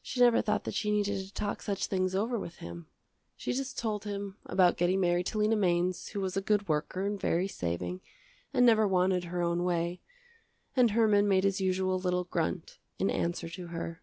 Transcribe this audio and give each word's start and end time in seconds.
She 0.00 0.20
never 0.20 0.40
thought 0.42 0.62
that 0.62 0.74
she 0.74 0.92
needed 0.92 1.18
to 1.26 1.34
talk 1.34 1.60
such 1.60 1.86
things 1.88 2.14
over 2.14 2.38
with 2.38 2.58
him. 2.58 2.86
She 3.36 3.52
just 3.52 3.76
told 3.76 4.04
him 4.04 4.36
about 4.46 4.76
getting 4.76 5.00
married 5.00 5.26
to 5.26 5.38
Lena 5.38 5.56
Mainz 5.56 6.10
who 6.10 6.20
was 6.20 6.36
a 6.36 6.40
good 6.40 6.68
worker 6.68 7.04
and 7.04 7.20
very 7.20 7.48
saving 7.48 8.00
and 8.54 8.64
never 8.64 8.86
wanted 8.86 9.24
her 9.24 9.42
own 9.42 9.64
way, 9.64 10.00
and 10.76 10.92
Herman 10.92 11.26
made 11.26 11.42
his 11.42 11.60
usual 11.60 11.98
little 11.98 12.22
grunt 12.22 12.78
in 13.00 13.10
answer 13.10 13.48
to 13.48 13.66
her. 13.66 14.02